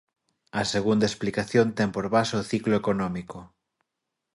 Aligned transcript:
A 0.59 0.61
segunda 0.73 1.09
explicación 1.11 1.67
ten 1.77 1.89
por 1.95 2.05
base 2.15 2.33
o 2.41 2.47
ciclo 2.51 2.73
económico. 2.81 3.39